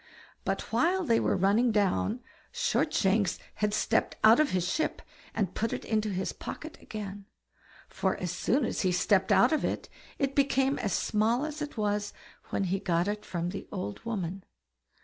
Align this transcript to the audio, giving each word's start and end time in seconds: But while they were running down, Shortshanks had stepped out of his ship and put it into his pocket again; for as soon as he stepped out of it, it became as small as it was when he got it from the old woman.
But 0.43 0.63
while 0.73 1.03
they 1.03 1.19
were 1.19 1.35
running 1.37 1.71
down, 1.71 2.21
Shortshanks 2.51 3.37
had 3.61 3.71
stepped 3.71 4.15
out 4.23 4.39
of 4.39 4.49
his 4.49 4.67
ship 4.67 5.03
and 5.35 5.53
put 5.53 5.73
it 5.73 5.85
into 5.85 6.09
his 6.09 6.33
pocket 6.33 6.79
again; 6.81 7.25
for 7.87 8.17
as 8.17 8.31
soon 8.31 8.65
as 8.65 8.81
he 8.81 8.91
stepped 8.91 9.31
out 9.31 9.53
of 9.53 9.63
it, 9.63 9.89
it 10.17 10.33
became 10.33 10.79
as 10.79 10.93
small 10.93 11.45
as 11.45 11.61
it 11.61 11.77
was 11.77 12.13
when 12.49 12.63
he 12.63 12.79
got 12.79 13.07
it 13.07 13.23
from 13.23 13.49
the 13.49 13.67
old 13.71 14.03
woman. 14.03 14.43